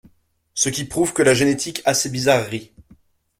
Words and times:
Ce 0.55 0.69
qui 0.69 0.85
prouve 0.85 1.13
que 1.13 1.21
la 1.21 1.35
génétique 1.35 1.83
a 1.85 1.93
ses 1.93 2.09
bizarreries. 2.09 2.71